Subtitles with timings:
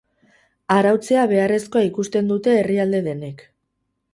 [0.75, 3.45] Arautzea beharrezkoa ikusten dute herrialde denek.